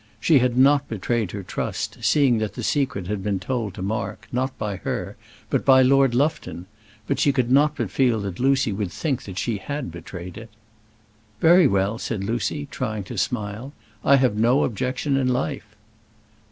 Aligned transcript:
She 0.19 0.39
had 0.39 0.57
not 0.57 0.87
betrayed 0.89 1.29
her 1.29 1.43
trust, 1.43 1.99
seeing 2.03 2.39
that 2.39 2.55
the 2.55 2.63
secret 2.63 3.05
had 3.05 3.21
been 3.21 3.39
told 3.39 3.75
to 3.75 3.83
Mark, 3.83 4.27
not 4.31 4.57
by 4.57 4.77
her, 4.77 5.15
but 5.51 5.63
by 5.63 5.83
Lord 5.83 6.15
Lufton; 6.15 6.65
but 7.05 7.19
she 7.19 7.31
could 7.31 7.51
not 7.51 7.75
but 7.75 7.91
feel 7.91 8.19
that 8.21 8.39
Lucy 8.39 8.73
would 8.73 8.91
think 8.91 9.21
that 9.25 9.37
she 9.37 9.57
had 9.57 9.91
betrayed 9.91 10.39
it. 10.39 10.49
"Very 11.39 11.67
well," 11.67 11.99
said 11.99 12.23
Lucy, 12.23 12.67
trying 12.71 13.03
to 13.03 13.15
smile; 13.19 13.73
"I 14.03 14.15
have 14.15 14.35
no 14.35 14.63
objection 14.63 15.15
in 15.17 15.27
life." 15.27 15.75